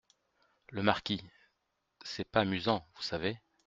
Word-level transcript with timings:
Le 0.71 0.81
Marquis- 0.81 1.21
C’est 2.03 2.23
pas 2.23 2.41
amusant, 2.41 2.87
vous 2.95 3.03
savez. 3.03 3.39